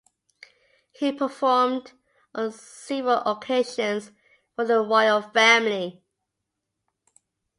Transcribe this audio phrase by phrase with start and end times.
[0.93, 1.91] He performed
[2.33, 4.11] on several occasions
[4.55, 6.01] for the Royal family.